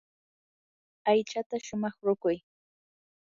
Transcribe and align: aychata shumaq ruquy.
aychata 1.09 1.55
shumaq 1.65 1.95
ruquy. 2.05 2.37